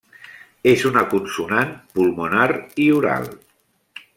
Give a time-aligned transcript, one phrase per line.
[0.69, 2.49] És una consonant pulmonar
[2.87, 3.29] i oral.